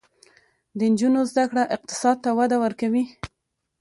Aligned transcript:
د 0.77 0.79
نجونو 0.91 1.19
زده 1.31 1.43
کړه 1.51 1.63
اقتصاد 1.75 2.17
ته 2.23 2.29
وده 2.39 2.57
ورکوي. 2.63 3.03